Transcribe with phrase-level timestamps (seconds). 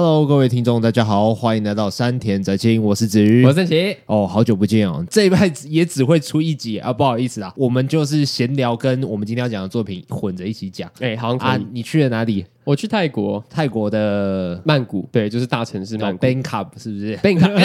[0.00, 3.96] Hello，各位听众，大家好，欢迎来到山田宅青，我是子瑜，我是正奇。
[4.06, 10.88] 哦，好久不见哦，这一拜也只会出一集啊，不好意思啊，我们就是闲聊，跟我们今天要讲的作品混着一起讲。
[11.00, 12.46] 哎、欸，好像可以、啊，你去了哪里？
[12.62, 16.24] 我去泰国，泰国的曼谷，对，就是大城市曼谷。
[16.24, 17.56] Bangkok 是不是？Bangkok，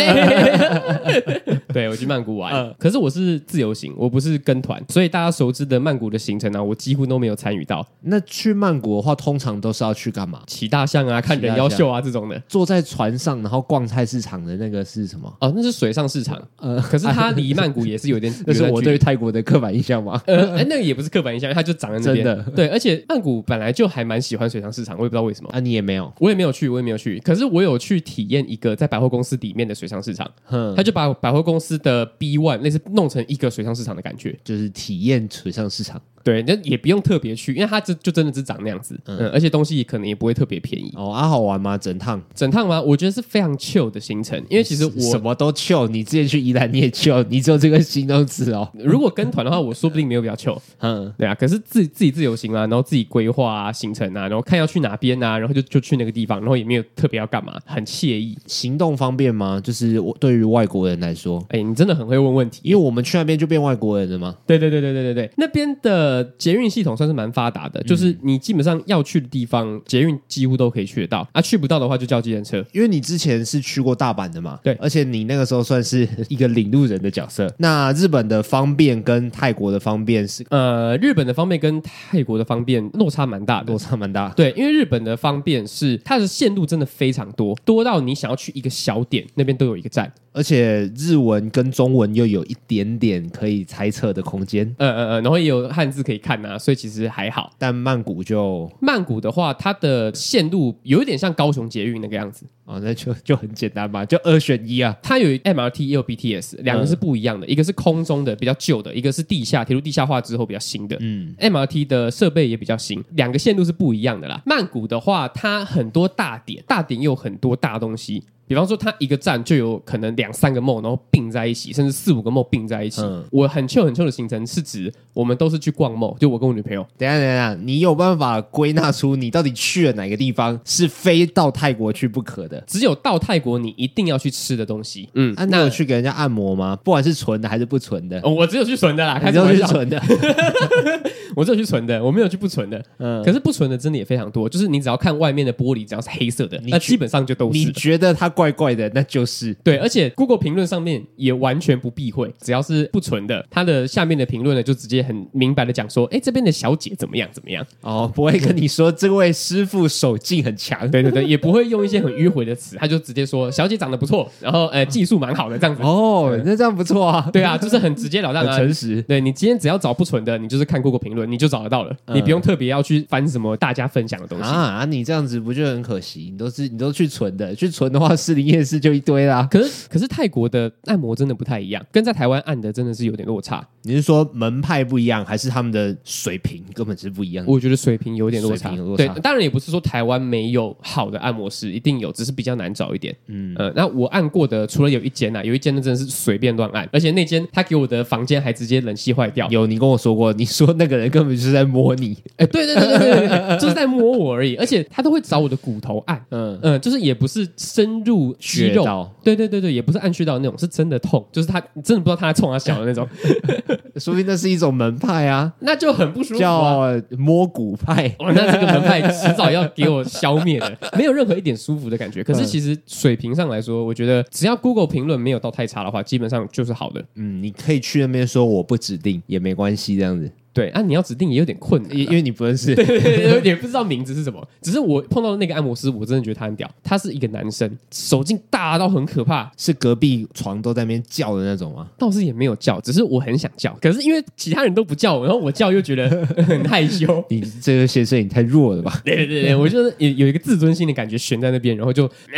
[1.74, 7.86] 对，我去曼谷玩、嗯，可是我是自由行，我不是跟团，所以大家熟知的曼谷的行程呢、啊，我几乎都没有参与到。
[8.02, 10.42] 那去曼谷的话，通常都是要去干嘛？
[10.48, 12.42] 骑大象啊，看人妖秀啊这种的。
[12.48, 15.32] 坐在船上，然后逛菜市场的那个是什么？
[15.42, 16.42] 哦，那是水上市场。
[16.58, 20.22] 呃，可是它 离曼谷也是有点， 那是我对泰国的刻板印象吗？
[20.28, 22.24] 呃，哎，那个也不是刻板印象，它就长在那边。
[22.24, 25.50] 真的，对，而且曼谷本来就还蛮喜欢水上市场，我也不知道为什么。
[25.52, 25.74] 啊，你。
[25.74, 27.20] 也没有，我也没有去，我也没有去。
[27.22, 30.30] 可是我有去体验一个在百货公司里面的水上市场，
[30.76, 36.02] 他就把百货公司是的 B One 那是弄成一个水上市场的感觉，就是体验水上市场。
[36.24, 40.92] 对，那也不用特别去，因为它就就真的是长那样子，嗯，嗯，而且东西也可能也不会特别便宜。
[40.96, 41.78] 哦，啊，好玩吗？
[41.78, 42.22] 整趟？
[42.34, 42.82] 整趟吗？
[42.82, 45.88] 我觉得是非常 chill 的行程，因为其实我什么都 chill。
[45.90, 48.70] 你之前去宜兰你也 chill，你只有这个形容词哦。
[48.80, 50.58] 如果跟团的话，我说不定没有比较 chill。
[50.80, 51.36] 嗯，对啊。
[51.36, 58.38] 可是自己自己自由行啊，然后自己规划啊行程啊，然后看要去哪边啊，然后就就去那个地方，然后也没有特别要干嘛，很惬意。
[58.46, 59.60] 行动方便吗？
[59.64, 64.36] 就是我对于外国人来说，哎，你真的很会问问题，因为我们去那边就变外国人了吗？
[64.46, 66.94] 对对对对对对对，那边的捷运系统。
[66.94, 71.42] 算是蛮发达的，就是你基本上要去的地方，捷运几乎都可以去得到啊。
[71.42, 72.64] 去不到的话，就叫计程车。
[72.72, 77.52] 因为你之前是去过大阪的嘛，对，而且你那个时候算是一个领路人的角色。
[77.58, 84.30] 那日本的方便跟泰国的方便是，呃，日本的方便跟泰国的方便落差蛮大的，落差蛮大。
[84.30, 90.14] 对，因为日本的方便是它的线路真的非常多，多到你想要去一个小点，那边都有一个站。
[90.34, 97.52] 而且日文跟中文又有一点点可以猜测的空间，嗯嗯嗯，然后也有汉字可以看呐，所以其实还好。
[97.58, 104.98] 但曼谷就曼谷的话，它的线路有一点像高雄捷运那个样子哦，那就就很简单嘛，就二选一啊。
[105.04, 110.98] 它有 MRT 也有 BTS，两个是不一样的，嗯，一个是空中的比较旧的，一个是地下铁路地下化之后比较新的。
[111.00, 114.42] 嗯，MRT 的设备也比较新，两个线路是不一样的啦。
[114.46, 118.24] 曼谷的话，它很多大点，大点又有很多大东西。
[118.48, 123.02] 比方说，它一个站就有可能两三个 mall，然后并在一起，甚至四五个 mall 并在一起。
[123.02, 126.86] 嗯、我很 chill 很 chill 的行程是指我们都是去逛 mall，就我跟我女朋友。
[126.98, 132.62] 等一下等一下，你有办法归纳出你到底去了哪个地方是非到泰国去不可的？
[132.68, 135.10] 只有到泰国你一定要去吃的东西。
[135.14, 136.76] 嗯，啊、那有去给人家按摩吗？
[136.84, 138.20] 不管是纯的还是不纯的？
[138.22, 140.02] 哦，我只有去纯的啦，只有去纯的。
[141.36, 142.86] 我只有去纯的，我没有去不纯的。
[143.00, 147.58] 嗯，可是不纯的真的也非常多，就是你只要看外面的玻璃，只要是黑色的，那基本上就都是。
[147.58, 149.78] 你觉得它怪怪的，那就是对。
[149.78, 157.66] 而且 Google 评论上面也完全不避讳，只要是不纯的，它的下面的评论呢，就直接很明白的讲说，哎，这边的小姐怎么样怎么样？
[157.82, 165.82] 哦，不会跟你说这位师傅手劲很强，对对对，也不会用一些很迂回的词，他就直接说小姐长得不错，然后呃技术蛮好的这样子。
[165.84, 167.30] 哦，那这样不错啊。
[167.32, 169.02] 对啊，就是很直接了当啊，很诚实。
[169.04, 171.96] 对，你今天只要找不纯的，你就是看 Google 评论，你就找得到了。
[172.14, 174.86] 你不用特别要去翻什么大家分享的东西啊！
[174.86, 176.30] 你这样子不就很可惜？
[176.32, 179.48] 你都是你都去存的，去存的话，士林夜市就一堆啦。
[179.52, 183.66] 可是可是泰国的按摩真的不太一样，跟在台湾按的真的是有点落差。
[183.82, 187.44] 你是说门派不一样，还是他们的水平根本是不一样？
[187.46, 188.72] 我觉得水平有点落差。
[188.76, 193.14] 落差对，当然也不是说台湾没有好的按摩师，一定有，只是比较难找一点。
[193.28, 199.48] 嗯呃，那我按过的除了有一间啊，有一间那真的是随便乱按，而且那间他给我的房间还直接冷气坏掉。
[199.50, 202.18] 有你跟我说过，你说那个人根本就是在摸你。
[202.38, 213.08] 哎，对对对对对对，就是在摸我而已，而且他都会找我的骨头按，嗯嗯，就是也不是深入肌肉，对对对对，也不是按穴道那种，是真的痛，就是他真的不知道他在冲他小的那种，
[213.98, 222.24] 说不定那是一种门派啊， 那就很不舒服，叫摸骨派，哦，那这个门派迟早要给我消灭的， 没有任何一点舒服的感觉。
[222.24, 227.04] 可是其实水平上来说，我觉得只要 Google 评论没有到太差的话，基本上就是好的。
[227.16, 230.32] 嗯，你可以去那边说我不指定也没关系，这样子。
[230.54, 234.48] 对啊，你要指定也有点困难，因为你不认识，对对对，也不知道名字是什么。
[234.62, 236.70] 只是我碰到的那个按摩师，我真的觉得他很屌。
[236.84, 241.88] 他是一个男生，手劲大到很可怕，是隔壁床都在那边叫的那种吗？
[241.98, 246.08] 倒是也没有叫，只是我很想叫，可是因为其他人都不叫我，然后我叫又觉得
[246.46, 247.24] 很害羞。
[247.30, 249.02] 你这个先生你太弱了吧？
[249.04, 252.06] 对对对，我就是有有一个自尊心的感觉悬在那边，然后就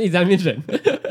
[0.00, 0.62] 一直在那边忍。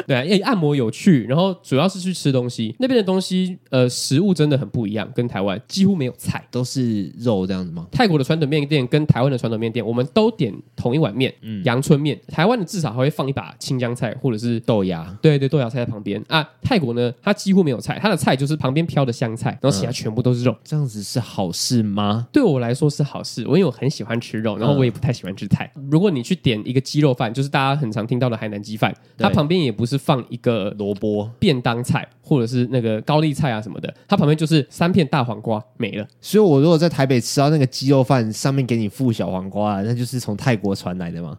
[0.07, 6.44] 对啊，因为按摩有趣，然后主要是去吃东西，那边的东西呃食物真的很不一样，跟台湾几乎没有菜。
[6.51, 7.88] 都是肉这样子吗？
[7.92, 12.19] 泰国的传统面店跟台湾的传统面店，我们都点同一碗面，嗯，阳春面。
[12.27, 16.47] 台湾的至少还会放一把青江菜或者是豆芽，对对，豆芽菜在旁边啊。
[16.62, 20.51] 泰国呢，它几乎没有菜，它的菜就是旁边飘的香菜，然后其他全部都是肉。
[20.51, 22.27] 嗯，这样子是好事吗？
[22.31, 25.71] 对我来说是好事，因为我很喜欢吃肉，然后我也不太喜欢吃菜。
[25.75, 36.07] 嗯，如果你去点一个鸡肉饭，就是大家很常听到的海南鸡饭，它旁边也不是放一个萝卜便当菜，或者是那个高丽菜啊什么的，它旁边就是三片大黄瓜没了。
[36.35, 41.37] 所以，我如果在台北吃到那个鸡肉饭上面给你附小黄瓜，那就是从泰国传来的嘛？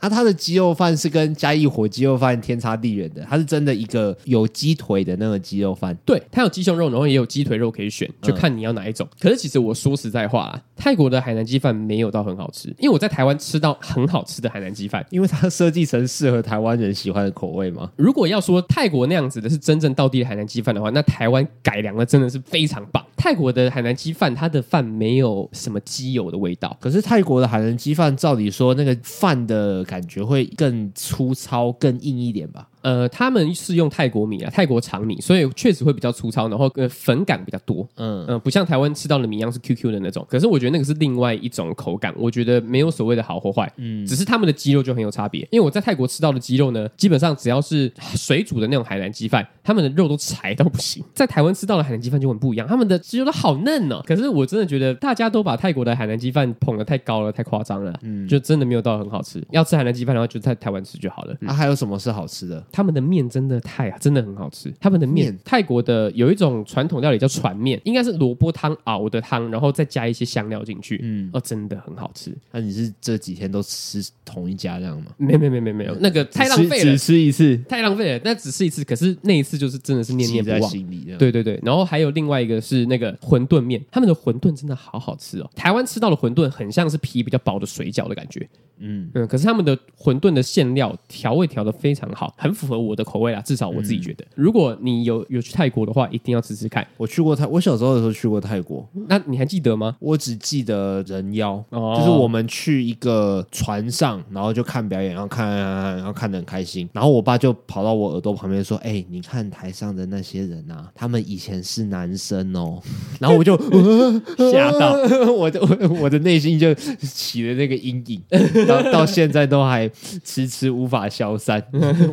[0.00, 5.96] 啊，他的鸡肉饭是跟嘉义火鸡肉饭天差地远的，它是真的一个有鸡腿的那个鸡肉饭。
[6.04, 9.06] 对，它有鸡胸肉，然后也有鸡腿肉可以选，就看你要哪一种。
[9.12, 17.88] 嗯、可是，其实我说实在话啊，泰国的海南鸡饭没有到很好吃，因为我在台湾吃到很好吃的海南鸡饭，因为它设计成适合台湾人喜欢的口味嘛。
[17.94, 23.04] 如果要说泰国那样子的是真正到地的海南鸡饭的话，那台湾改良的真的是非常棒。
[23.16, 26.76] 泰国的海南鸡饭，它的饭没有什么鸡油的味道。
[26.80, 32.67] 可是泰国的海南鸡饭，照理说那个饭的感觉会更粗糙、更硬一点吧？
[32.82, 37.86] 呃，他们是用泰国米啊，泰国长米，所以确实会比较粗糙，然后呃粉感比较多。
[37.96, 40.26] 嗯嗯、呃，不像台湾吃到的米一样是 QQ 的那种。
[40.28, 43.70] 可是我觉得那个是另外一种口感，我觉得没有所谓的好或坏。
[43.76, 45.40] 嗯，只是他们的鸡肉就很有差别。
[45.50, 51.02] 因为我在泰国吃到的鸡肉呢，基本上只要是水煮的那种海南鸡饭，他们的肉都柴到不行。
[51.14, 54.02] 在台湾吃到的海南鸡饭就很不一样，他们的鸡肉都好嫩哦。
[54.06, 57.92] 可是我真的觉得大家都把泰国的海南鸡饭捧得太高了，太夸张了。
[58.02, 59.44] 嗯，就真的没有到很好吃。
[59.50, 61.36] 要吃海南鸡饭的话，就在台湾吃就好了。
[61.40, 62.64] 那、嗯啊、还有什么是好吃的？
[62.78, 64.72] 他们的面真的太啊，真的很好吃。
[64.78, 71.00] 他们的面，面泰国的有一种传统料理叫船面，应该是萝卜汤熬的汤，然后再加一些香料进去。
[71.02, 72.32] 嗯，哦，真的很好吃。
[72.52, 75.06] 那、啊、你是这几天都吃同一家这样吗？
[75.16, 78.20] 没没没没没有，那个太浪费了，只吃一次，太浪费了。
[78.24, 80.60] 那只吃一次，可是那一次就是真的是念念不忘。
[80.60, 85.50] 在心里对对对，然后还有另外一个是那个馄饨面，他们的馄饨真的好好吃哦。
[85.56, 88.48] 台湾吃到的馄饨很像是皮比较薄的水饺的感觉。
[88.80, 93.40] 嗯嗯，可是他们的馄饨的馅料调味调的非常好，很符合我的口味啦。
[93.42, 96.86] 至少我自己觉得，嗯、如果你有有去泰国的话，一定要吃吃看。
[96.96, 98.86] 我去过泰，我小时候的时候去过泰国。
[99.08, 99.96] 那你还记得吗？
[100.00, 105.48] 我只记得人妖，哦、就是我们去一个船上，然后就看表演，然后看，
[105.96, 106.88] 然后看的很开心。
[106.92, 112.80] 然后我爸就跑到我耳朵旁边说：“哎、欸，你看台上的那些人啊，他们以前是男生哦。
[113.20, 113.56] ”然后我就
[114.50, 114.92] 吓到，
[115.32, 118.22] 我的我我的内心就起了那个阴影，
[118.66, 119.88] 然后到现在都还
[120.24, 121.62] 迟迟无法消散。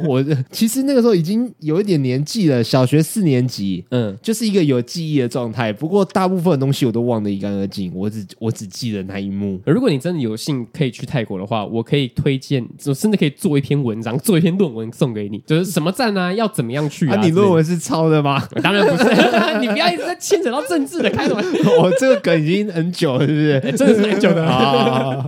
[0.06, 5.72] 我 其实那个时候已经有一点年纪了，小学四年级，嗯，就是一个有记忆的状态。
[5.74, 9.60] 不过大部分的东西我都忘得一干二净，我只我只记得那一幕。
[9.66, 17.16] 如果你真的有幸可以去泰国的话，我可以推荐，我甚至可以做一篇文章，做一篇论文送给你，就是什么站啊，要怎么样去啊？
[17.16, 18.42] 啊你论文是抄的吗？
[18.62, 19.10] 当然不是，
[19.60, 21.42] 你不要一直在牵扯到政治的，开什么？
[21.82, 23.60] 我这个梗已经很久了，是不是？
[23.64, 25.26] 欸、真的是很久的啊。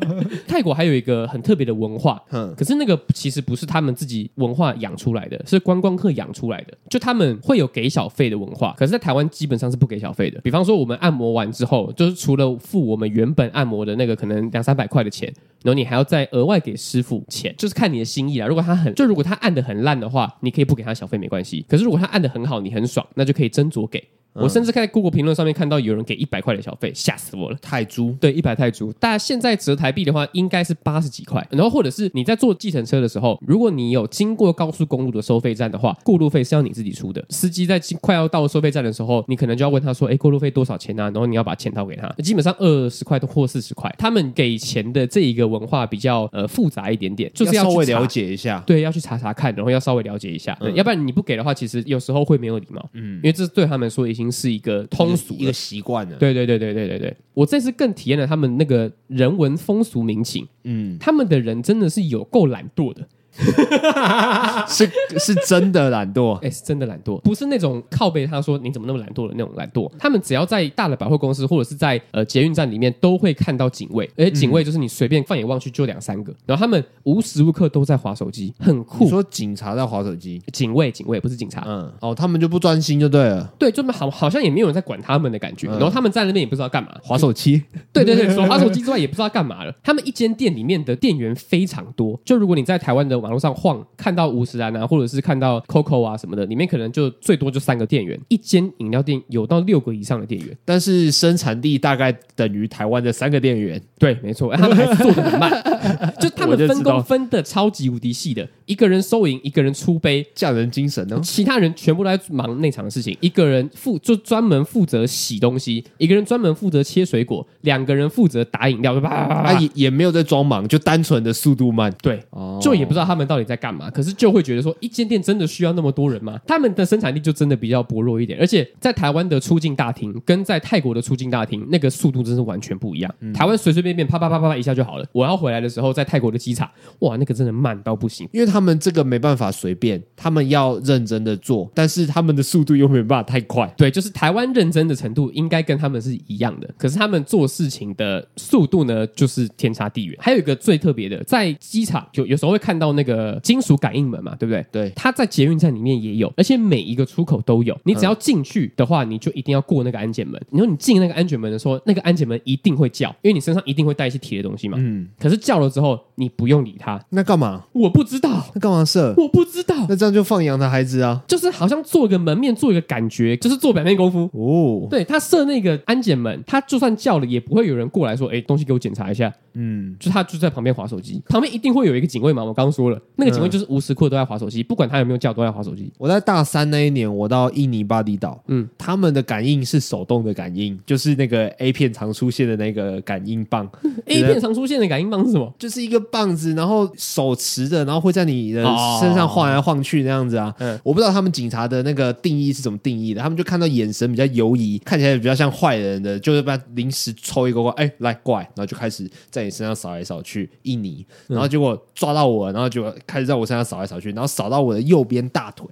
[0.48, 6.76] 泰国还有一个很特别的文化，嗯，可是那个其实不是他们自己文化养出来的，是观光客养出来的。
[6.90, 10.42] 就他们会有给小费的文化，可是，在台湾基本上是不给小费的。
[10.42, 15.32] 比方说，我们按摩完之后，就是除了付我们原本按摩的那个可能两三百块的钱，
[15.64, 18.48] 然后你还要再额外给师傅钱，就是看你的心意啦。
[18.48, 21.64] 如果他很，就如果他按的很烂的话，你可以不给他小费没关系。
[21.70, 24.04] 可是如果他按的很好，你很爽，那就可以斟酌给。
[24.42, 27.58] 我甚至在 Google 评论上面看到有人给一百块的小费，吓死我了！
[27.62, 31.46] 泰铢，对，一百泰铢，大概现在折台币的话，应该是八十几块。
[31.52, 37.24] 然后或者是你在坐计程车的时候，如果你有经过高速公路的收费站的话，过路费是要你自己出的。
[37.30, 42.08] 司机在快要到收费站的时候，你可能就要问他说：“哎，过路费多少钱啊？”然后你要把钱掏给他。
[42.24, 43.94] 基本上二十块或四十块。
[43.98, 52.90] 他们给钱的这一个文化比较呃复杂一点点，就是要，要稍微了解一下，对，要去查查看，然后要稍微了解一下，嗯、要不然你不给的话，其实有时候会没有礼貌。
[52.94, 55.18] 嗯，因为这对他们说已经是一个通。
[55.18, 63.08] 俗一个习惯了，对对对对对对对，我这次更体验了他们那个人文风俗民情，嗯，他们的人真的是有够懒惰的。
[64.68, 64.90] 是
[65.20, 69.28] 是真的懒惰，哎、欸，是真的懒惰，不是那种靠背他说你怎么那么懒惰？
[69.28, 69.92] 的那种懒惰。
[70.00, 79.04] 他们只要在大的百货公司或者是在呃捷运站里面，都会看到警卫，而且警卫就是你随便放眼望去就两三个，然后他们无时无刻都在划手机，很酷。
[79.04, 87.62] 你说警察在划手机，警卫警卫不是警察，嗯，哦，他们就不专心就对了，对，就好好像也没有人在管他们的感觉，嗯、然后他们在那边也不知道干嘛，划手机，
[87.94, 89.74] 对对对，除了滑手机之外也不知道干嘛了。
[89.84, 103.82] 他们一间店里面的店员非常多，就如果你在台湾的网马路上晃，看到五十岚啊，或者是看到 Coco 啊什么的，里面可能就最多就三个店员，一间饮料店有到六个以上的店员，但是生产力大概等于台湾的三个店员。
[104.00, 105.52] 对，没错，他们还是做的很慢，
[106.22, 119.44] 就他们分工分的超级无敌细的，一个人收银，一个人出杯，匠人精神呢，其他人全部都在忙内场的事情，一个人负就专门负责洗东西，一个人专门负责切水果，两个人负责打饮料，吧、啊？
[119.52, 126.40] 他也也没有在装忙，就单纯的速度慢，对，哦、就也不知道他们到底在干嘛，可是就会觉得说，一间店真的需要那么多人吗？
[126.48, 136.70] 他们的生产力就真的比较薄弱一点，而且在台湾的出境大厅跟在泰国的出境大厅那个速度真是完全不一样，嗯、台湾随随便便啪啪啪啪啪一下就好了，我要回来的时候在泰国的机场，
[137.00, 150.18] 哇，那个真的慢到不行，因为他们这个没办法随便，他们要认真的做，但是他们的速度又没办法太快，对，就是台湾认真的程度应该跟他们是一样的，可是他们做事情的速度呢，就是天差地远。
[150.20, 154.66] 还有一个最特别的，在机场就有时候会看到那个金属感应门嘛，对不对？
[154.72, 157.78] 对，它在捷运站里面也有，而且每一个出口都有。
[157.86, 160.42] 你只要进去的话，你就一定要过那个安检门。
[160.50, 164.78] 你说你进那个安检门的时候，那个安检门一定会叫，因为你身上一定会带一些铁的东西嘛。
[164.82, 165.08] 嗯。
[165.20, 167.00] 可是叫了之后，你不用理它。
[167.12, 167.64] 那干嘛？
[167.74, 168.46] 我不知道。
[168.56, 169.14] 那干嘛设？
[169.16, 169.76] 我不知道。
[169.88, 174.30] 那这样就放羊的孩子啊，就是好像做一个门面，做一个感觉，就是做表面功夫。
[174.34, 174.88] 哦。
[174.90, 179.96] 对，他设那个安检门，他就算叫了，也不会有人过来说：“哎，东西给我检查一下。”嗯。
[180.00, 182.44] 就他就在旁边划手机，旁边一定会有一个警卫嘛。
[182.44, 185.92] 我刚刚说了，那个警卫就是无时无刻都在划手机，不管他有没有叫，都在划手机。
[185.98, 193.70] 我在大三那一年，我到印尼巴厘岛，嗯，他们的感应是手动的感应，就是那个 A 片常出现的那个感应棒。
[194.06, 195.54] A 片常出现的感应棒是什么？
[195.58, 198.64] 就是一个棒子，然后手持着，然后会在你的
[199.00, 200.54] 身上晃来晃去那样子啊。
[200.60, 210.50] 嗯，我不知道他们警察的那个定义是怎么定义的，他们就看到眼神比较犹疑，看起来比较像坏人的，就是把临时抽一个过来，哎，来过来，然后就开始在你身上扫来扫去。
[210.64, 215.68] 印尼，然后结果抓到我，然后就就开始在我身上扫来扫去，然后扫到我的右边大腿，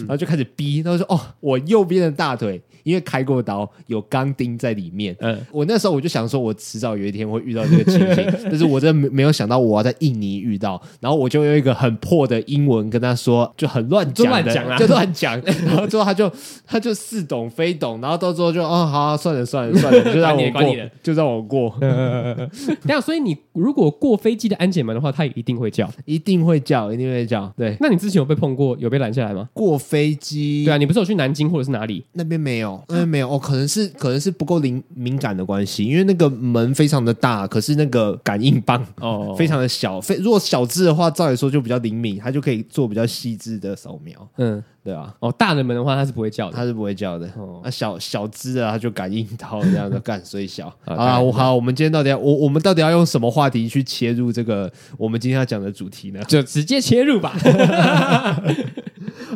[0.00, 5.14] 然后就开始逼，他说：“哦，我右边的大腿。”因为开过刀，有钢钉在里面。
[5.20, 10.80] 嗯，我那时候我就想说，我迟早有一天会遇到这个情形， 但是我真的没没有想到我要在印尼遇到。
[10.98, 15.42] 然后我就用一个很破的英文跟他说，就很乱讲的，就乱讲啊，就乱讲。
[15.66, 16.32] 然后之后他就
[16.64, 21.76] 他就似懂非懂，然后到最后就哦，好啊，算了算了算了，就让我过，就让我过。
[22.86, 27.52] 这样，所以你如果过飞机的安检门的话，他也一定会叫，一定会叫，一定会叫。
[27.54, 29.46] 对，那你之前有被碰过，有被拦下来吗？
[29.52, 30.64] 过飞机？
[30.64, 32.04] 对啊，你不是有去南京或者是哪里？
[32.12, 32.82] 那边没有。
[32.88, 44.28] 那边，没有哦，可能是可能是不够灵敏感的关系，因为那个门非常的大，可是那个感应棒哦非常的小，非如果小只的话，照理说就比较灵敏，它就可以做比较细致的扫描。
[44.36, 47.26] 嗯，对啊，哦，大的门的话它是不会叫的，它是不会叫的。
[47.36, 51.18] 哦，那小小只啊它就感应到这样的 干，所以小啊。
[51.20, 56.22] 我好，我们今天到底要我我们到底要用什么话题去切入这个我们今天要讲的主题呢？
[56.28, 57.36] 就直接切入吧。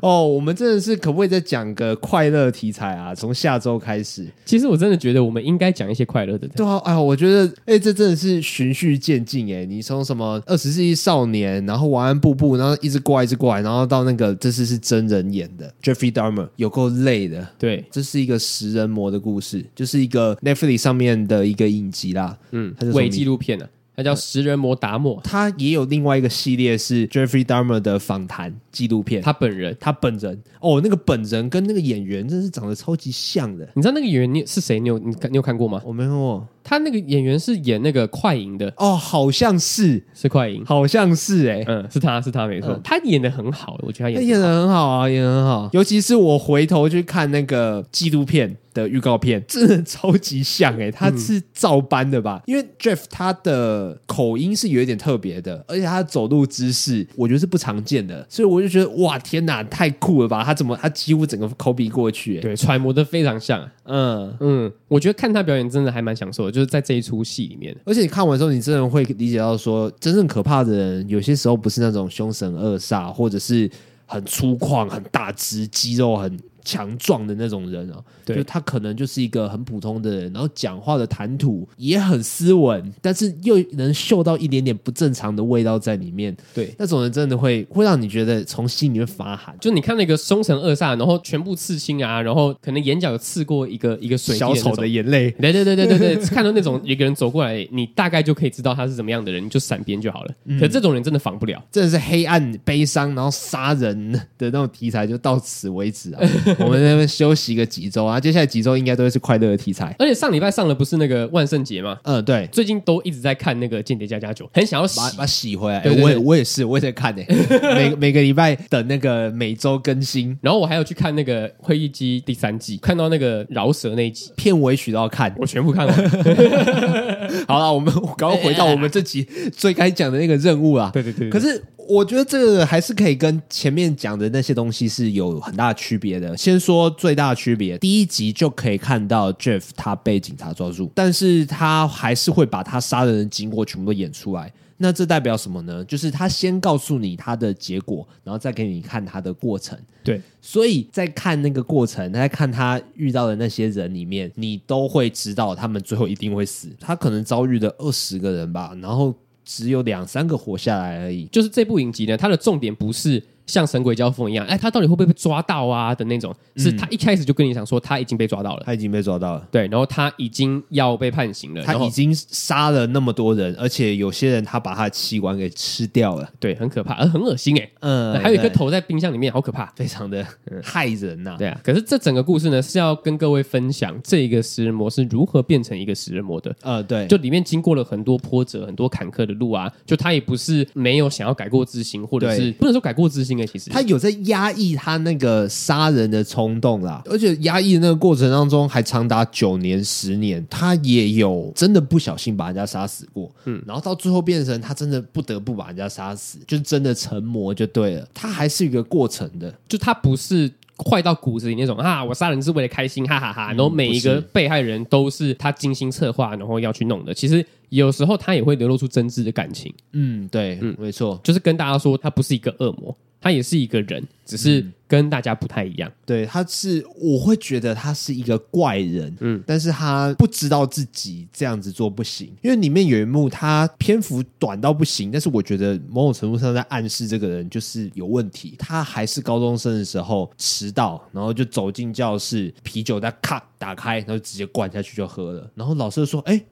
[0.00, 3.14] 哦，我们真的是可不可以再讲个快乐题材啊？
[3.14, 6.48] 从下周开始，其实我真的觉得我们应该讲一些快乐的。
[6.48, 9.64] 对啊，哎呀，我觉得，哎，这真的是循序渐进哎。
[9.64, 17.46] 你从什么二十世纪少年，然后晚安布布，然后一直过来，一直过来，然后到那个这次是真人演的 Jeffrey Dahmer，有够累的。
[17.58, 22.38] 对，这是一个食人魔的故事，就是一个 Netflix 上面的一个影集啦。
[22.52, 23.81] 嗯，它是伪纪录片呢、啊。
[23.94, 29.20] 他叫食人魔达摩，他也有另外一个系列是 Jeffrey Dahmer 的访谈纪录片。
[29.22, 33.68] 他本人，他本人，哦，那个本人跟那个演员真是长得超级像的。
[33.74, 34.80] 你知道那个演员你是谁？
[34.80, 35.82] 你有你你有看过吗？
[35.84, 36.46] 我没看过。
[36.64, 38.72] 他那个演员是演那个快银的。
[38.76, 40.02] 哦，好像是。
[40.14, 45.68] 是快银，好像是哎、欸，嗯，是他是他没错，嗯、他演的很好，我觉得他演演的很好啊，演的很好。
[45.72, 52.40] 尤其是我回头去看那个纪录片的预告片， 真的超级像哎、欸，他是照搬的吧？
[52.46, 60.44] 嗯、因为 Jeff 他的口音是有一点特别的，而且他走路姿势我觉得是不常见的，所以我就觉得哇天哪，太酷了吧！
[60.44, 63.68] 他怎么他几乎整个 copy 过去、欸，对，揣摩的非常像。
[63.84, 64.32] 嗯。
[64.38, 67.76] 嗯，我觉得看他表演真的还蛮享受的，就是在这一出戏里面。
[67.84, 73.68] 而且你看完之后，你真的会理解到说，真正可怕的人，有些时候不是那种凶神恶煞，或者是
[74.06, 76.38] 很粗犷、很大只、肌肉很。
[76.64, 86.36] 强壮的那种人啊，对，就他可能就是一个很普通的人，然后讲话的谈吐也很斯文，但是又能嗅到一点点不正常的味道在里面。
[86.54, 89.56] 对，那种人真的会会让你觉得从心里面发寒。
[89.60, 95.30] 就你看那个凶神恶煞，然后全部刺青啊，然后可能眼角有刺过一个一个水小丑的眼泪。
[95.32, 100.34] 对对对对对对，看到那种一个人走过来，你大概就可以知道他是怎么样的人，你就闪边就好了。
[100.44, 106.20] 嗯、可这种人真的防不了，真的是黑暗、悲伤，然后杀人的那种题材，就到此为止啊。
[106.60, 109.94] 我们那边休息个几周啊，接下来几周应该都会是快乐的题材。
[109.98, 111.98] 而且上礼拜上的不是那个万圣节吗？
[112.04, 115.80] 嗯，对，最近都一直在看那个《间谍加加酒》，很想要洗把把洗回来。
[115.80, 120.36] 对对对我也我也是，我也在看诶、欸， 每每个礼拜等那个每周更新。
[120.40, 125.96] 然后我还有去看那个《会议机》第三季，看到那个饶舌那一集，片尾曲都要看，我全部看完。
[127.46, 130.90] 好了，我们刚刚回到我们这集最该讲的那个任务啦。
[130.92, 131.62] 对对对，对，可是。
[131.88, 136.36] 我觉得这个还是可以跟前面讲的那些东西是有很大区别的。
[136.36, 144.52] 先说最大的区别，第一集就可以看到 Jeff 他被警察抓住，但是他还是会把他杀人的经过全部都演出来。
[144.78, 145.84] 那这代表什么呢？
[145.84, 149.78] 就是他先告诉你他的结果，然后再给你看他的过程。
[150.02, 156.68] 对，所以在看那个过程，在看他遇到的那些人里面，你都会知道他们最后一定会死。
[156.80, 159.14] 他可能遭遇的二十个人吧，然后。
[159.54, 161.24] 只有两三个活下来而已。
[161.26, 163.22] 就是这部影集呢，它的重点不是。
[163.52, 165.94] 像神鬼交锋一样，哎，他到底会不会被抓到啊？
[165.94, 180.26] 的那种，是他一开始就跟你讲说他已经被抓到了，他已经被抓到了，对，然后他已经要被判刑了，他已经杀了那么多人，而且有些人他把他的器官给吃掉了，对，很可怕，而很恶心哎，嗯，还有一个头在冰箱里面，好可怕，非常的
[180.62, 181.60] 害人呐，对啊。
[181.62, 194.10] 可是这整个故事呢，是要跟各位分享这个食人魔是如何变成一个食人魔的，呃，对，就里面经过了很多波折，很多坎坷的路啊，就他也不是没有想要改过自新，或者是不能说改过自新哎，其实他有在。
[194.26, 208.06] 压抑他那个杀人的冲动啦，而且压抑的那个过程当中还长达九年、十年，他也有真的不小心把人家杀死过，嗯，然后到最后变成他真的不得不把人家杀死，就是真的成魔就对了。
[208.14, 213.52] 他还是一个过程的，就他不是坏到骨子里那种啊，我杀人是为了开心，哈哈哈哈。
[213.52, 217.12] 然后每一个被害人都是他精心策划，然后要去弄的。
[217.12, 219.74] 其实有时候他也会流露出真挚的感情。
[219.92, 222.96] 嗯，对，嗯，没错，就是跟大家说，他不是一个恶魔。
[223.22, 225.88] 他也是一个人，只是跟大家不太一样。
[225.88, 238.56] 嗯、对，他是我会觉得他是一个怪人，嗯，但是他不知道自己这样子做不行，因为里面有一幕他篇幅短到不行，但是我觉得某种程度上在暗示这个人就是有问题。
[238.58, 246.42] 他还是高中生的时候迟到，然后就走进教室，啤酒在咔打开，然后直接灌下去就喝了，然后老师就说：“哎。”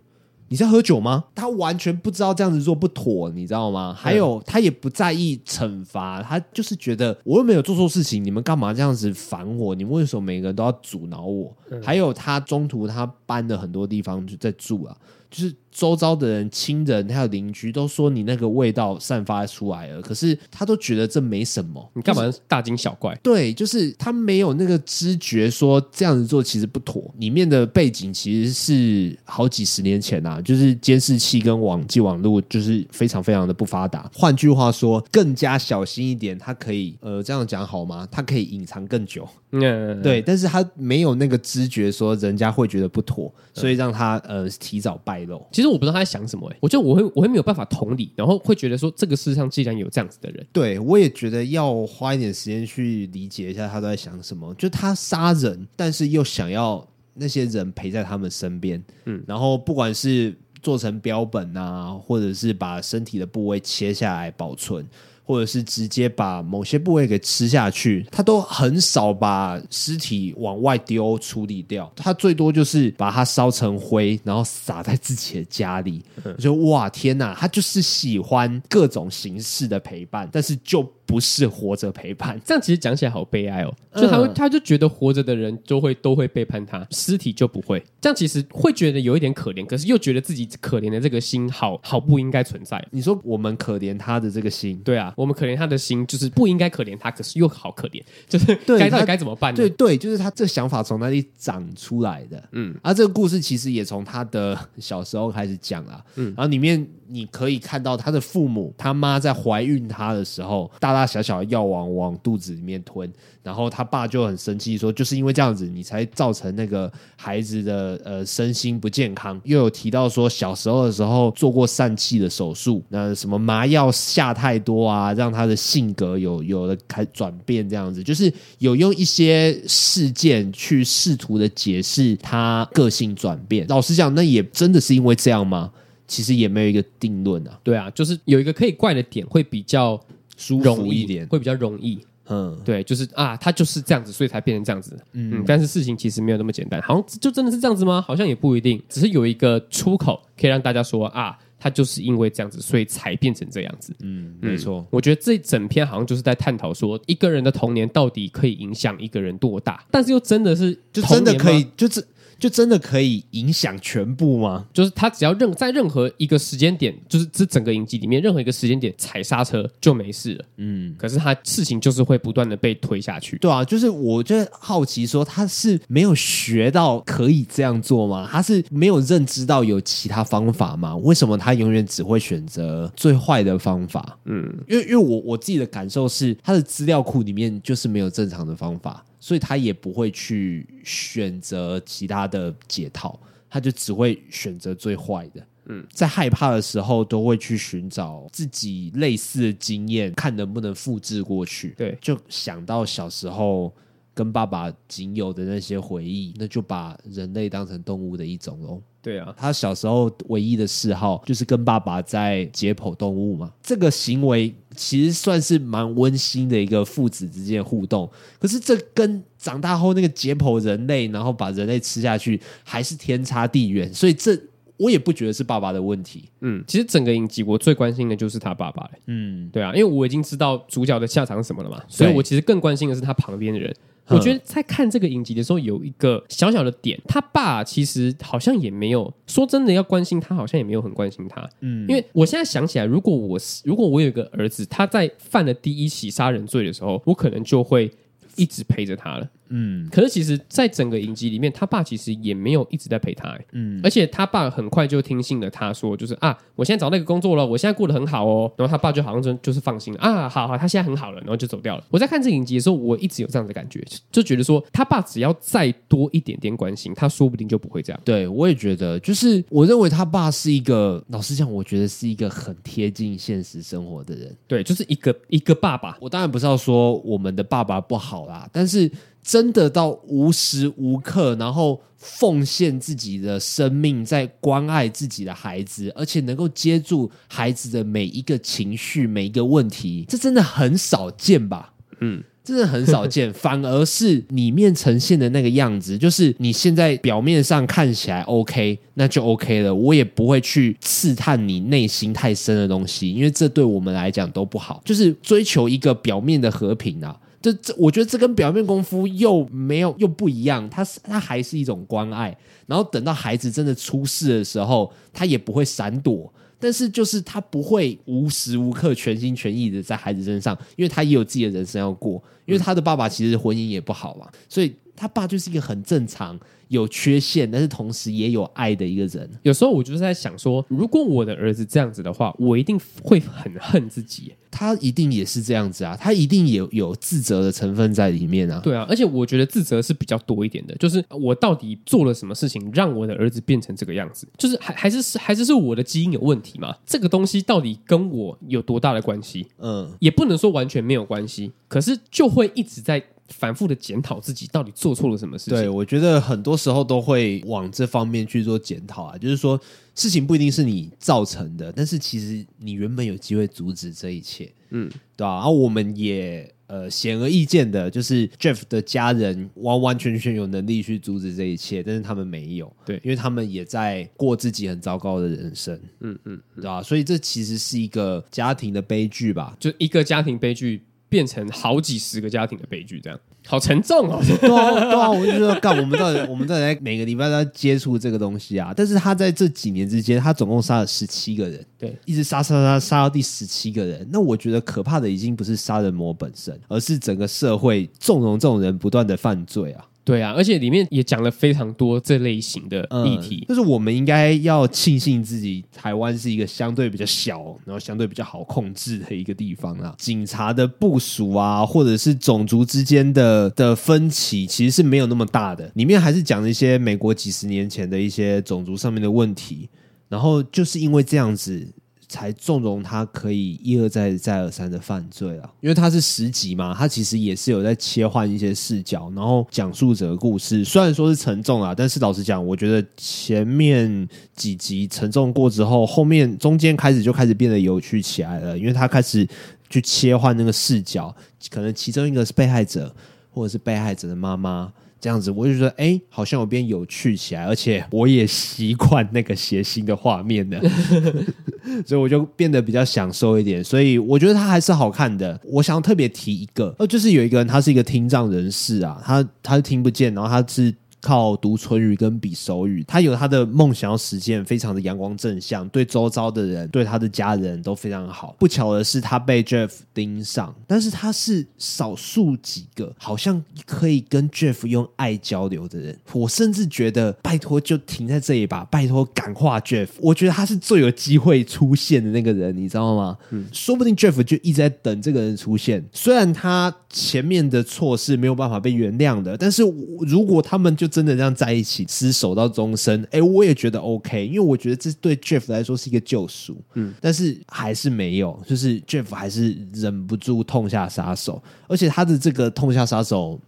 [0.51, 1.27] 你在喝酒吗？
[1.33, 3.95] 他完全不知道这样子做不妥，你知道吗？
[3.97, 9.77] 还有，他也不在意惩罚，他就是觉得我又没有做错事情，你们干嘛这样子烦我？
[9.77, 11.57] 你们为什么每个人都要阻挠我？
[11.81, 14.97] 还有，他中途他搬了很多地方就在住啊，
[15.31, 15.55] 就是。
[15.73, 21.91] 周遭的人、亲人还有邻居都说你那个味道散发出来了，可是他都觉得这没什么。
[21.95, 23.15] 你干嘛大惊小怪？
[23.23, 27.15] 对，就是他没有那个知觉，说这样子做其实不妥。
[27.19, 34.11] 里面的背景其实是好几十年前啊，就是监视器跟网际网络就是非常非常的不发达。
[34.13, 38.07] 换句话说，更加小心一点，他可以呃这样讲好吗？
[38.11, 39.27] 他可以隐藏更久。
[39.53, 45.45] 嗯，对，但是他没有那个知觉，说人家会觉得不妥，所以让他呃提早败露。
[45.51, 54.55] 其实我不知道他在想什么，哎，我觉得我会我会没有办法同理，然后会觉得说，这个世上既然有这样子的人，对，我也觉得要花一点时间去理解一下他都在想什么。
[54.55, 60.33] 就他杀人，但是又想要那些人陪在他们身边，嗯，然后不管是
[60.63, 64.87] 做成标本啊，或者是把身体的部位切下来保存。
[65.31, 76.03] 或者是直接把某些部位给吃下去，他都很少把尸体往外丢处理掉，他最多就是把它烧成灰，然后撒在自己的家里。
[76.25, 80.85] 我觉得哇，天哪，他就是喜欢各种形式的陪伴，但是就。
[81.11, 83.75] 不是活着陪伴，这样其实讲起来好悲哀哦。
[83.97, 87.85] 就他会，他就觉得活着的人就会都会背叛他，尸体就不会。
[88.01, 92.81] 这样其实会觉得有一点可怜，可是又觉得自己可怜的这个心好好不应该存在。
[92.93, 99.57] 你说我们可怜他的这个心，对啊，我们可怜他的心就是不应该可怜他，可是又好可怜， 就是该到底该怎么办呢？
[99.57, 102.41] 对对，就是他这想法从哪里长出来的？
[102.53, 106.01] 嗯，而、啊、这个故事其实也从他的小时候开始讲啊。
[106.15, 106.87] 嗯，然后里面。
[107.11, 113.11] 你可以看到他的父母，他妈在怀孕他的时候，大大小小的药往往肚子里面吞，
[113.43, 119.41] 然后他爸就很生气说，就是因为这样子，你才造成那个孩子的呃身心不健康。
[119.45, 133.67] 又有提到说，小时候的时候做过疝气的手术，那什么麻药下太多啊，让他的性格有有了开转变，这样子，就是有用一些事件去试图的解释他个性转变。
[133.69, 135.73] 老实讲，那也真的是因为这样吗？
[136.11, 139.99] 其实也没有一个定论啊，对啊，就是有一个可以怪的点，会比较
[140.37, 142.01] 舒服一点，会比较容易。
[142.29, 144.99] 嗯，对，就是啊，他就是这样子，所以才变成这样子。
[145.13, 148.03] 嗯，嗯，但是事情其实没有那么简单，好像就真的是这样子吗？
[148.03, 151.39] 好像也不一定，只是有一个出口可以让大家说啊。
[151.63, 153.95] 他就是因为这样子，所以才变成这样子。
[154.01, 154.83] 嗯，没错。
[154.89, 162.03] 我觉得这整篇好像就是在探讨说，一个人的童年到底可以影响一个人多大，但是又真的是就真的可以，就是。
[162.41, 164.67] 就真的可以影响全部吗？
[164.73, 170.45] 就是他只要任在任何一个时间点，就是这整个影集里面任何一个时间点踩刹车就没事了。
[170.57, 173.37] 嗯，可是他事情就是会不断的被推下去。
[173.39, 178.27] 对啊，就是我就好奇说，他是没有学到可以这样做吗？
[178.31, 180.97] 他是没有认知到有其他方法吗？
[180.97, 184.19] 为什么他永远只会选择最坏的方法？
[184.25, 189.05] 嗯，因为因为我我自己的感受是，他的资料库里面就是没有正常的方法。
[189.21, 195.47] 所以他也不会去选择其他的解套，他就只会选择最坏的。
[195.67, 201.75] 嗯，在害怕的时候，都会去寻找自己类似的经验，看能不能复制过去。
[201.77, 203.73] 对，就想到小时候
[204.15, 208.81] 跟爸爸仅有的那些回忆，那就把人类当成动物的一种喽。
[209.03, 213.51] 对啊，他小时候唯一的嗜好就是跟爸爸在解剖动物嘛。
[213.63, 218.07] 这个行为其实算是蛮温馨的一个父子之间的互动。
[218.39, 223.91] 可是这跟长大后那个解剖人类，然后把人类吃下去，还是天差地远。
[223.95, 224.39] 所以这
[224.77, 226.25] 我也不觉得是爸爸的问题。
[226.41, 228.87] 嗯，其实整个影集我最关心的就是他爸爸。
[229.07, 233.75] 嗯，对啊，因为我已经知道主角的下场是什么了嘛，所以我其实更关心的是他旁边的人。
[234.11, 241.49] 我觉得在看这个影集的时候，有一个小小的点，他爸其实好像也没有说真的要关心他，好像也没有很关心他。
[241.61, 247.91] 嗯，因为我现在想起来，如果我是如果我有一个儿子，他在犯了第一起杀人罪的时候，我可能就会
[248.37, 249.29] 一直陪着他了。
[249.51, 261.85] 嗯，可是其实，在整个影集里面，他爸其实也没有一直在陪他，欸，嗯，而且他爸很快就听信了他说，就是啊，我现在找那个工作了，我现在过得很好哦，然后他爸就好像就就是放心了啊，好好，他现在很好了，然后就走掉了。
[261.91, 268.01] 我在看这影集的时候，我一直有这样的感觉，就觉得说，他爸只要再多一点点关心，他说不定就不会这样。
[268.05, 274.37] 对，我也觉得，就是我认为他爸是一个，老实讲，我觉得是一个很贴近现实生活的人。
[274.47, 275.99] 对，就是一个一个爸爸。
[276.01, 278.91] 我当然不是要说我们的爸爸不好啦，但是。
[279.23, 291.75] 真的到无时无刻，然后奉献自己的生命，在关爱自己的孩子，而且能够接住孩子的每一个情绪、每一个问题，这真的很少见吧？
[292.01, 293.31] 嗯，真的很少见。
[293.31, 299.75] 反而是里面呈现的那个样子，就是你现在表面上看起来 OK，那就 OK 了。
[299.75, 304.81] 我也不会去刺探你内心太深的东西，因为这对我们来讲都不好。
[304.83, 307.15] 就是追求一个表面的和平啊。
[307.43, 312.37] 这这，我觉得这跟表面功夫又没有又不一样，他是他还是一种关爱。
[312.67, 322.23] 然后等到孩子真的出事的时候，他也不会闪躲，但是就是他不会无时无刻全心全意的在孩子身上，因为他也有自己的人生要过。
[322.47, 326.39] 因为他的爸爸其实婚姻也不好嘛，所以他爸就是一个很正常。
[326.69, 329.29] 有缺陷，但是同时也有爱的一个人。
[329.43, 334.33] 有时候我就是在想说，如果我的儿子这样子的话，我一定会很恨自己。
[334.53, 338.61] 他一定也是这样子啊，他一定也有有自责的成分在里面啊。
[338.63, 344.29] 对啊，而且我觉得自责是比较多一点的，就是我到底做了什么事情让我的儿子变成这个样子？
[344.39, 346.75] 就是还还是是还是是我的基因有问题吗？
[346.87, 349.47] 这个东西到底跟我有多大的关系？
[349.59, 353.03] 嗯，也不能说完全没有关系，可是就会一直在。
[353.33, 355.55] 反复的检讨自己到底做错了什么事情。
[355.55, 359.57] 对，我觉得很多时候都会往这方面去做检讨啊，就是说
[359.95, 376.83] 事情不一定是你造成的，但是其实你原本有机会阻止这一切，嗯，对啊，然后我们也呃显而易见的，就是 Jeff 的家人完完全全有能力去阻止这一切，但是他们没有，对，因为他们也在过自己很糟糕的人生，嗯嗯，对吧？
[376.83, 380.81] 所以这其实是一个家庭的悲剧吧，就一个家庭悲剧。
[381.11, 384.21] 变成好几十个家庭的悲剧，这样好沉重哦。
[384.23, 388.73] 对啊，对啊，我就说干，我们到底我们到底每个礼拜都要接触这个东西啊？
[388.77, 394.07] 但是他在这几年之间，他总共杀了十七个人，对，一直杀杀杀杀到第十七个人。
[394.13, 399.85] 那我觉得可怕的已经不是杀人魔本身，而是整个社会纵容这种人不断的犯罪啊。
[400.11, 409.95] 对啊，而且里面也讲了非常多这类型的议题，嗯，就是我们应该要庆幸自己台湾是一个相对比较小，然后相对比较好控制的一个地方啊。
[409.99, 415.71] 警察的部署啊，或者是种族之间的的分歧，其实是没有那么大的。
[415.75, 419.69] 里面还是讲了一些美国几十年前的一些种族上面的问题，
[420.09, 421.69] 然后就是因为这样子。
[422.11, 430.65] 才纵容他可以一而再再而三的犯罪啊，因为他是十集嘛，他其实也是有在切换一些视角，然后讲述这个故事。
[430.65, 439.25] 虽然说是沉重啊，但是老实讲，我觉得前面几集沉重过之后，后面中间开始就开始变得有趣起来了，因为他开始
[439.69, 441.15] 去切换那个视角，
[441.49, 442.93] 可能其中一个是被害者，
[443.31, 444.73] 或者是被害者的妈妈。
[445.03, 450.61] 这样子，我就觉得，哎，好像有变有趣起来，而且我也习惯那个血腥的画面了。
[451.87, 453.63] 所以我就变得比较享受一点。
[453.63, 455.41] 所以我觉得它还是好看的。
[455.45, 460.75] 我想特别提一个，呃，就是有一个人，他是一个听障人士啊，他他听不见，然后他是。
[461.01, 468.37] 靠读唇语跟比手语，他有他的梦想要实现，非常的阳光正向，对周遭的人，对他的家人都非常好。
[468.39, 475.99] 不巧的是，他被 Jeff 盯上，但是他是少数几个好像可以跟 Jeff 用爱交流的人。
[476.13, 479.89] 我甚至觉得，拜托就停在这里吧，拜托感化 Jeff。
[480.01, 483.17] 我觉得他是最有机会出现的那个人，你知道吗？
[483.31, 485.85] 嗯，说不定 Jeff 就一直在等这个人出现。
[485.93, 489.63] 虽然他前面的错是没有办法被原谅的，但是
[490.07, 496.57] 如果他们就真的这样在一起厮守到终身，哎，我也觉得 OK，因为我觉得这对 Jeff 来说是一个救赎。
[496.75, 503.41] 嗯，但是还是没有，就是 Jeff 还是忍不住痛下杀手，而且他的这个痛下杀手。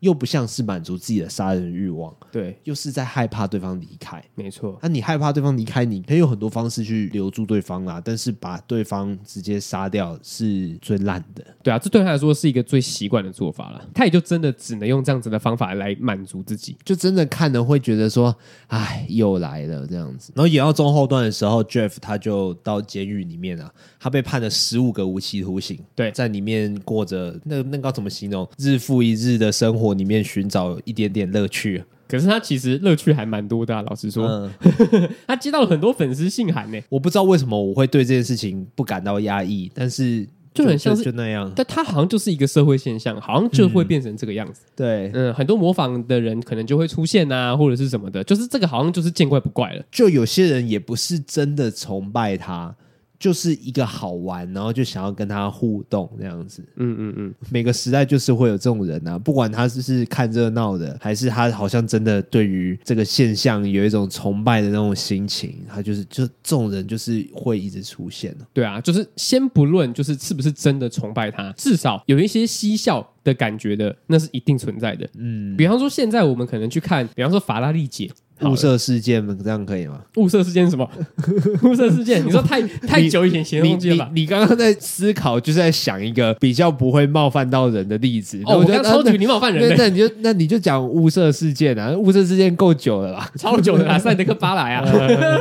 [0.00, 4.78] 又不像是满足自己的杀人欲望，对，又是在害怕对方离开，没错。
[4.80, 11.44] 那、啊、你害怕对方离开，你可以有很多方式去留住对方啊，但是把对方直接杀掉是最烂的。
[11.64, 13.84] 对啊，这对他来说是一个最习惯的做法了。
[13.92, 18.32] 他也就真的只能用这样子的方法来满足自己，就真的看了会觉得说，
[18.68, 20.32] 哎，又来了这样子。
[20.36, 29.87] 然后演到中后段的时候，Jeff 他就到监狱里面啊，他被判了十五个无期徒刑，对，在里面过着那那个怎么形容，日复一日的生活。
[29.94, 33.82] 里面寻找一点点乐趣，可是他其实乐趣还蛮多的啊。
[33.82, 34.50] 老实说，嗯、
[35.26, 36.78] 他接到了很多粉丝信函呢。
[36.88, 40.24] 我不知道为什么我会对这件事情不感到压抑，但是
[40.54, 41.52] 就，就很像是就那样。
[41.54, 44.62] 但他好像就是一个社会现象，好像就会变成这个样子。
[44.64, 49.84] 嗯、对，嗯，很多模仿的人可能就会出现啊，或者是什么的，就是这个好像就是见怪不怪了。
[49.90, 52.74] 就有些人也不是真的崇拜他。
[53.18, 56.62] 就是一个好玩，然后就想要跟他互动这样子。
[56.76, 68.36] 嗯嗯嗯，每个时代就是会有这种人啊，不管他是是看热闹的，还是他好像真的对于这个现象有一种崇拜的那种心情，他就是就这种人就是会一直出现。
[68.52, 75.08] 对啊，就是先不论就是是不是真的崇拜他，至少有一些嬉笑的感觉的，那是一定存在的。
[75.16, 78.08] 嗯，比方说现在我们可能去看，比方说法拉利姐。
[78.42, 80.00] 雾社事件这样可以吗？
[80.16, 80.88] 物色事件是什么？
[81.64, 84.10] 物色事件，你说太太久以前写的东西了吧？
[84.14, 88.40] 你刚刚在思考，就是在想一个比较不会冒犯到人的例子。
[88.46, 93.30] 哦，我刚超级你冒犯人，那你就那你就讲雾社事件啊，物色事件够久了啦？
[93.36, 94.84] 超久的啦， 赛德克巴莱啊，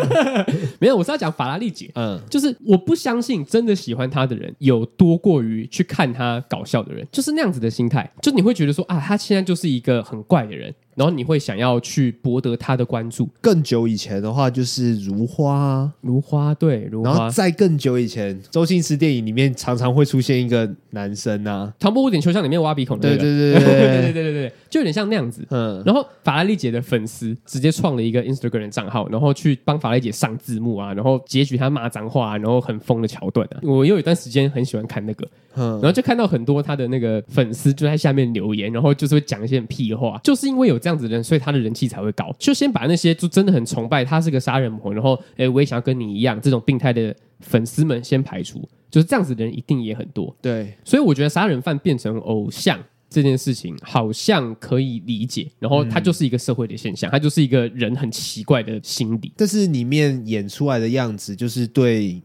[0.80, 1.90] 没有，我是要讲法拉利姐。
[1.96, 10.74] 嗯，就是我不相信真的喜欢他的人有多过于去看他搞笑的人，就是那样子的心态，就你会觉得说啊，他现在就是一个很怪的人。
[10.98, 13.30] 然后你会想要去博得他的关注。
[13.40, 17.10] 更久以前的话，就是如花，如花对，如花。
[17.12, 25.46] 然后再更久以前，周星驰电影里面常常会出现一个男生啊，《唐伯虎点秋香》里面挖鼻孔的、那个，对对对对对对对对，就有点像那样子。
[25.52, 33.60] 嗯，然后法拉利姐的粉丝直接创了一个 Instagram 账号，然后去帮法拉利姐上字幕啊，然后截取她骂脏话、啊，然后很疯的桥段啊。
[33.62, 41.68] 我又有一段时间很喜欢看那个，嗯，然后就看到很多他的那个粉丝就在下面留言，然后就是会讲一些屁的话，就是因为有这样子的人，所以他的人。
[41.68, 50.34] 人气才会高，就先把那些就真的很崇拜他是个杀人魔，然后哎，我也想要跟你一样这种病态的粉丝们先排除，就是这样子的人一定也很多。
[50.42, 59.34] 对，所以我觉得杀人犯变成偶像这件事情好像可以理解，然后他就是一个社会的现象，他就是一个人很奇怪的心理。
[59.36, 62.22] 但是里面演出来的样子，就是对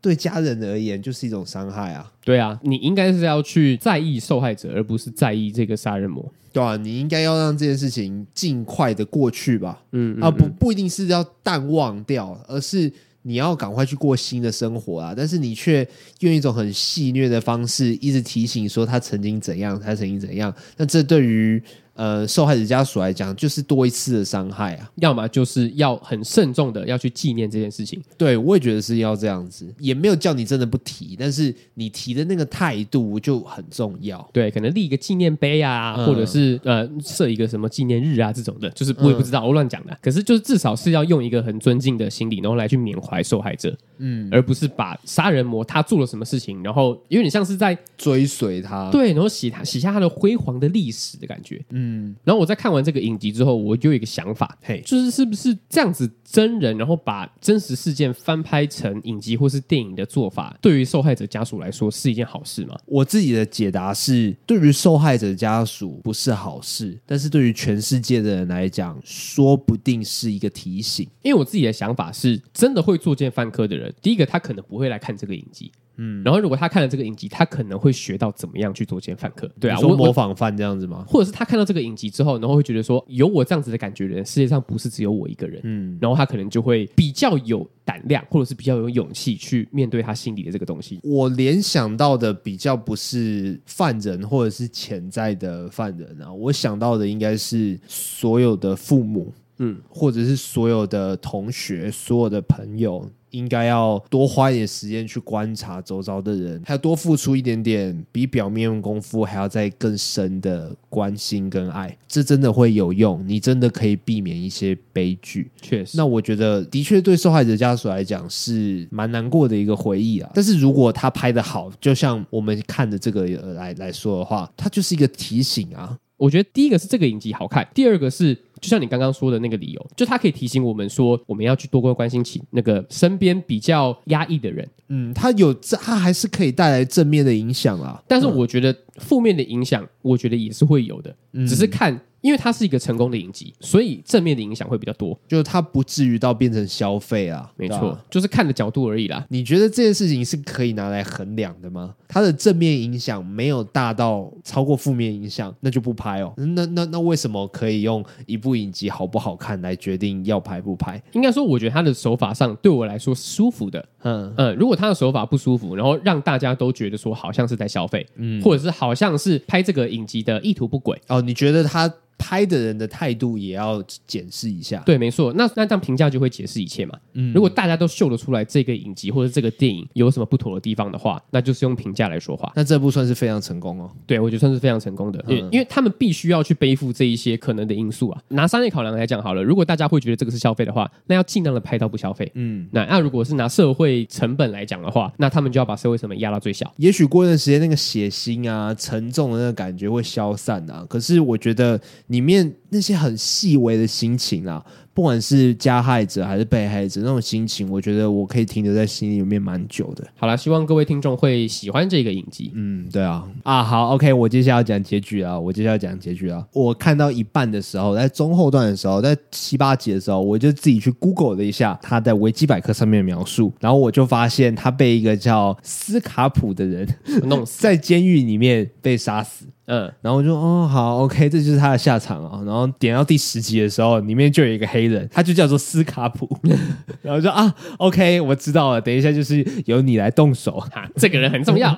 [0.00, 2.10] 对家人而言就是一种伤害啊。
[2.24, 6.24] 对啊，你应该是要去在意受害者，而不是在意这个杀人魔。
[6.52, 9.82] 对啊，你应该要让这件事情尽快的过去吧。
[9.92, 15.14] 嗯，啊，不不一定是要淡忘掉，而是你要赶快去过新的生活啊。
[15.16, 15.86] 但是你却
[16.20, 20.52] 用一种很戏谑的方式，一直提醒说他曾经怎样，他曾经怎样。
[20.76, 21.62] 那这对于
[22.00, 24.90] 呃，受害者家属来讲，就是多一次的伤害啊。
[24.96, 28.00] 要么就是要很慎重的要去纪念这件事情。
[28.16, 34.26] 对，我也觉得是要这样子，也没有叫你真的不提，但是你提的那个态度就很重要。
[34.32, 39.94] 对，可能立一个纪念碑啊，嗯、或者是呃设一个什么纪念日啊这种的，就是我也不知道，我乱讲的。
[40.00, 51.89] 可是就是至少是要用一个很尊敬的心理，然后来去缅怀受害者，嗯，而不是把杀人魔他做了什么事情，然后有点像是在追随他，对，然后洗他洗下他的辉煌的历史的感觉，嗯。
[51.90, 62.78] 嗯，然后我在看完这个影集之后，我就有一个想法，嘿，就是是不是这样子真人，然后把真实事件翻拍成影集或是电影的做法，对于受害者家属来说是一件好事吗？
[62.86, 71.08] 我自己的解答是，对于受害者家属不是好事，但是对于全世界的人来讲，说不定是一个提醒。
[71.22, 75.70] 因为我自己的想法是，真的会作奸犯科的人，第一个他可能不会来看这个影集。
[76.02, 79.46] 嗯，然后如果他看了这个影集，他可能会学到怎么样去做奸犯科。
[79.60, 81.04] 对啊，我模仿犯这样子吗？
[81.06, 85.60] 或者是他看到这个影集之后，然后会觉得说，有我这样子的感觉的人，世界上不是只有我一个人。
[85.64, 90.98] 嗯，然后他可能就会比较有胆量，或者是比较有勇气去面对他心里的这个东西。
[91.02, 99.32] 我联想到的比较不是犯人，或者是潜在的犯人啊，我想到的应该是所有的父母。
[99.62, 113.22] 嗯，或者是所有的同学、所有的朋友，应该要多花一点时间去观察周遭的人，还要多付出一点点，比表面功夫还要再更深的关心跟爱，这真的会有用。
[113.26, 115.50] 你真的可以避免一些悲剧。
[115.60, 120.30] 确实，那我觉得的确对受害者家属来讲是蛮难过的一个回忆啊。
[120.34, 125.96] 但是如果他拍的好，就像我们看的这个来来说的话，它就是一个提醒啊。
[126.16, 128.36] 我觉得第一个是这个影集好看，第二个是。
[128.60, 134.68] 就像你刚刚说的那个理由，就他可以提醒我们说，我们要去多关关心起那个身边比较压抑的人。
[134.88, 138.02] 嗯，他有，他还是可以带来正面的影响啊。
[138.06, 142.00] 但是我觉得负面的影响，我觉得也是会有的，嗯、只是看。
[142.20, 147.50] 因为它是一个成功的影集，所以正面的影响会比较多，就是它不至于到变成消费啊。
[147.56, 149.24] 没错，就是看的角度而已啦。
[149.28, 151.94] 你觉得这件事情是可以拿来衡量的吗？
[152.08, 156.34] 它的正面影响没有大到超过负面影响，那就不拍哦。
[156.36, 161.00] 那那那为什么可以用一部影集好不好看来决定要拍不拍？
[161.12, 163.84] 应该说，我觉得他的手法上对我来说是舒服的。
[164.02, 171.92] 嗯嗯，如果他的手法不舒服，然后让大家都觉得说好像是在消费，嗯，或者是好像是拍这个影集的意图不轨哦，你觉得他？
[172.20, 174.82] 拍的人的态度也要检视一下。
[174.84, 175.32] 对，没错。
[175.32, 176.94] 那那这样评价就会解释一切嘛。
[177.14, 182.52] 嗯，如果大家都秀得出来这个影集或者这个电影有什么不妥的地方的话，那就是用评价来说话。
[182.54, 183.90] 那这部算是非常成功哦。
[184.06, 185.24] 对，我觉得算是非常成功的。
[185.28, 188.22] 嗯，因为他们必须要去背负这一些可能的因素啊。
[188.28, 192.30] 拿商业考量来讲好了，如果大家会觉得这个是消费的话，那要尽量的拍到不消费。
[192.34, 196.70] 嗯，那那如果是拿社会成本来讲的话，那他们就要把社会成本压到最小。
[196.76, 200.84] 也许过一段时间那个血腥啊、沉重的那个感觉会消散啊。
[200.88, 201.80] 可是我觉得
[202.10, 203.00] 里面那些。
[203.00, 204.62] 很细微的心情啊。
[204.92, 210.04] 不管是加害者还是被害者，那种心情，我觉得我可以停留在心里面蛮久的。
[210.18, 212.50] 好了，希望各位听众会喜欢这个影集。
[212.54, 216.44] 嗯，对啊，啊，好，OK，我接下来要讲结局啊，我接下来要讲结局啊。
[216.52, 226.86] 我看到一半的时候，在中后段的时候，在七八集的时候，我就自己去 Google 了一下他在维基百科上面的描述，然后我就发现他被一个叫斯卡普的人
[227.22, 229.46] 弄死 在监狱里面被杀死。
[229.66, 232.42] 嗯，然后我就哦，好，OK，这就是他的下场啊。
[232.44, 234.90] 然后点到第十集的时候，里面就有一个黑。
[234.90, 236.28] 人，他就叫做斯卡普，
[237.00, 241.76] 然后说啊，OK，我知道了，等一下就是由你来动手， 哈，这个人很重要。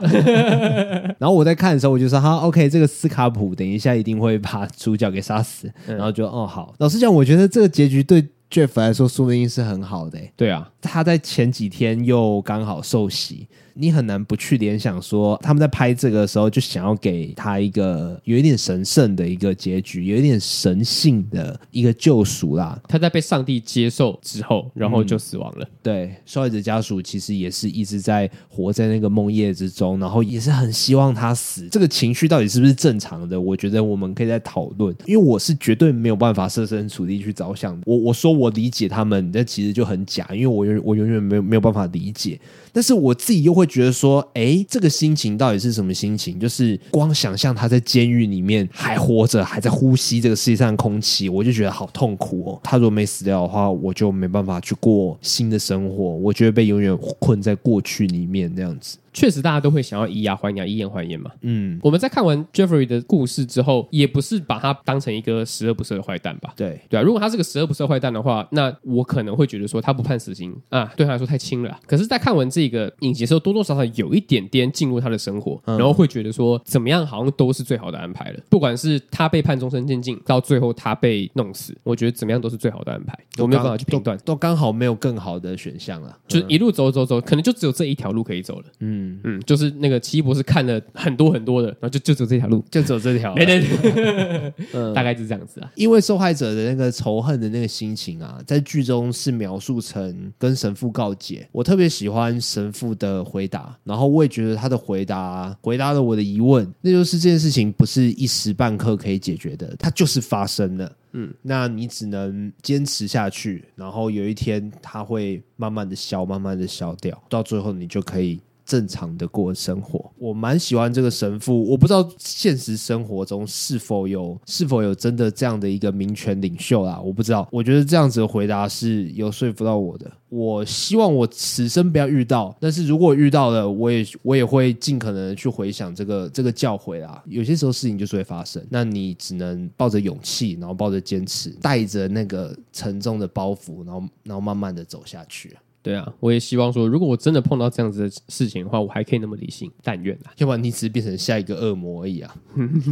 [1.21, 13.47] 然后我在看的时候，我就说哈，OK，这个斯卡普等一下一定会把主角给杀死，然后就哦好，老实讲，我觉得这个结局对 Jeff 来说说不定是很好的，对啊，他在前几天又刚好受洗。
[13.74, 22.80] 你很难不去联想说，他们在拍这个的时候就想要给他一个有一点神圣的一个结局，有一点神性的一个救赎啦。
[22.88, 25.64] 他在被上帝接受之后，然后就死亡了。
[25.64, 31.68] 嗯、对，受害者家属其实也是一直在活在那个梦魇之中，然后也是很希望他死。
[31.68, 33.40] 这个情绪到底是不是正常的？
[33.40, 37.80] 我觉得我们可以再讨论，因为我是绝对没有办法设身处地去着想。
[37.87, 42.38] 我我说我理解他们，但其实就很假，因为我永我永远没有没有办法理解。
[42.72, 46.40] 但是我自己又会觉得说，哎，这个心情到底是什么心情？
[46.40, 52.61] 就是光想象他在监狱里面还活着，还在呼吸这个世界上空气，我就觉得好痛苦哦。
[52.62, 58.96] 他如果没死掉的话，我就没办法去过新的生活，我就会被永远困在过去里面那样子。
[59.12, 61.31] 确实，大家都会想要以牙还牙，以眼还眼嘛。
[61.42, 66.53] 嗯，我们在看完 Jeffrey 的故事之后，也不是把他当成一个十恶不赦的坏蛋吧？
[66.57, 71.81] 对对啊，如果他是个十恶不赦坏蛋的话，那我可能会觉得说他不判死刑啊，对他来说太轻了啊。
[71.87, 78.40] 可是，在看完这个影集的时候，多多少少有一点点进入他的生活，然后会觉得说怎么样，好像都是最好的安排了。
[78.48, 83.18] 不管是他被判终身监禁，到最后他被弄死，我觉得怎么样都是最好的安排。
[83.38, 88.66] 我没有办法去评断，都刚好没有更好的选项了，就一路走走走，可能就只有这一条路可以走了。
[88.81, 89.72] 嗯嗯嗯，就是。
[89.82, 95.72] 那个奇异博士看了很多很多的，然后就就走这条路，就走这条，对对对， 嗯， 大概就是这样子啊。
[95.74, 101.48] 因为受害者的那个仇恨的那个心情啊，在剧中是描述成跟神父告解。
[101.50, 110.92] 我特别喜欢神父的回答，然后我也觉得他的回答回答了我的疑问，那就是这件事情不是一时半刻可以解决的，它就是发生了。
[111.14, 118.38] 嗯，那你只能坚持下去，然后有一天它会慢慢的消，慢慢的消掉，到最后你就可以。
[118.72, 120.11] 正常的过生活。
[120.16, 127.46] 我蛮喜欢这个神父，我不知道现实生活中是否有是否有真的这样的一个民权领袖啦，我不知道。
[127.52, 130.11] 我觉得这样子的回答是有说服到我的。
[130.30, 137.22] 我希望我此生不要遇到，但是如果遇到了，我也我也会尽可能去回想这个这个教诲啦。
[137.26, 145.54] 有些时候事情就是会发生，那你只能抱着勇气，然后抱着坚持，带着那个沉重的包袱，然后然后慢慢的走下去。
[145.83, 149.70] 对啊，我也希望说，如果我真的碰到这样子的事情的话，我还可以那么理性。
[149.83, 152.33] 但愿啊，要不然你只是变成下一个恶魔而已啊。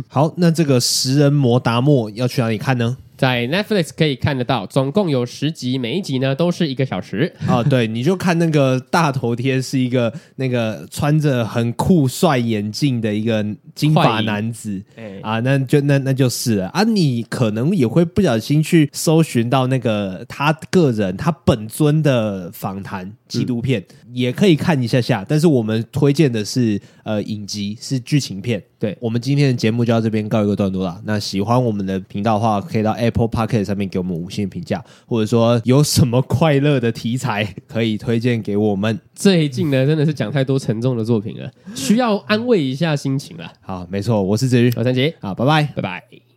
[0.09, 2.97] 好，那这个食人魔达莫要去哪里看呢？
[3.21, 7.31] 在 Netflix 可以看得到，总共有十集，每一集呢都是一个小时。
[7.47, 13.45] 哦，对，你就看那个大头贴，是一个那个穿着很酷帅眼镜的一个
[13.75, 16.83] 金发男子，哎啊，那就那那就是了啊。
[16.83, 25.25] 你可能也会不小心去搜寻到那个他个人他本尊的访谈纪录片，嗯，也可以看一下下。
[25.29, 28.63] 但是我们推荐的是呃影集，是剧情片。
[28.79, 31.01] 对，我们今天的节目就到这边告一个段落了。
[31.05, 38.99] 那喜欢我们的频道的话，可以到 Apple Podcast 上面给我们五星评价，或者说有什么快乐的题材 可以推荐给我们。
[39.15, 43.53] 最近呢，真的是讲太多沉重的作品了，需要安慰一下心情了。
[43.61, 46.30] 好，没错，我是子瑜，我是三杰，好，拜拜，拜拜。